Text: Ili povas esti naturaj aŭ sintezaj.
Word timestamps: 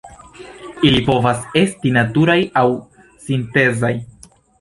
Ili 0.91 1.01
povas 1.09 1.43
esti 1.61 1.91
naturaj 1.97 2.37
aŭ 2.61 2.65
sintezaj. 3.27 3.93